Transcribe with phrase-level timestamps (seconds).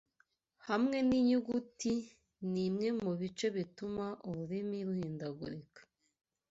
[0.67, 1.93] Hamwe n’ inyuguti
[2.53, 5.81] nimwe mubice bituma ururimi ruhindagurika.